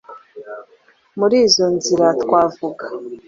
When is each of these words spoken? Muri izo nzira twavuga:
Muri 1.19 1.35
izo 1.45 1.65
nzira 1.75 2.07
twavuga: 2.23 2.83